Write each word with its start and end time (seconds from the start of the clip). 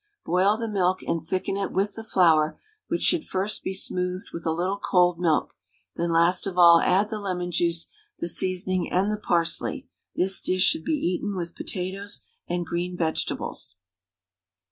Boil 0.25 0.57
the 0.57 0.67
milk 0.67 1.03
and 1.03 1.23
thicken 1.23 1.55
it 1.57 1.71
with 1.71 1.93
the 1.93 2.03
flour, 2.03 2.59
which 2.87 3.03
should 3.03 3.23
first 3.23 3.61
be 3.61 3.71
smoothed 3.71 4.31
with 4.33 4.47
a 4.47 4.51
little 4.51 4.79
cold 4.79 5.19
milk, 5.19 5.53
then 5.95 6.09
last 6.11 6.47
of 6.47 6.57
all 6.57 6.81
add 6.81 7.11
the 7.11 7.19
lemon 7.19 7.51
juice, 7.51 7.85
the 8.17 8.27
seasoning, 8.27 8.91
and 8.91 9.11
the 9.11 9.17
parsley. 9.19 9.87
This 10.15 10.41
dish 10.41 10.63
should 10.63 10.85
be 10.85 10.93
eaten 10.97 11.35
with 11.35 11.53
potatoes 11.53 12.25
and 12.47 12.65
green 12.65 12.97
vegetables. 12.97 13.75